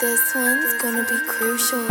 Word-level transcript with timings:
This 0.00 0.34
one's 0.34 0.74
gonna 0.82 1.04
be 1.04 1.18
crucial. 1.24 1.86